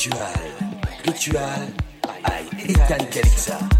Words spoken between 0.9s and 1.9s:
Ritual